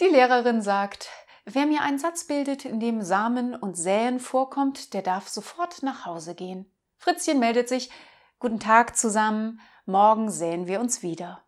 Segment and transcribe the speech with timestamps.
[0.00, 1.10] Die Lehrerin sagt,
[1.44, 6.06] wer mir einen Satz bildet, in dem Samen und Säen vorkommt, der darf sofort nach
[6.06, 6.72] Hause gehen.
[6.96, 7.90] Fritzchen meldet sich,
[8.38, 11.44] Guten Tag zusammen, morgen säen wir uns wieder.